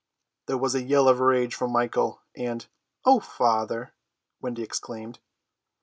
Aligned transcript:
There 0.47 0.57
was 0.57 0.73
a 0.73 0.81
yell 0.81 1.07
of 1.07 1.19
rage 1.19 1.53
from 1.53 1.69
Michael, 1.73 2.23
and 2.35 2.65
"O 3.05 3.19
father!" 3.19 3.93
Wendy 4.41 4.63
exclaimed. 4.63 5.19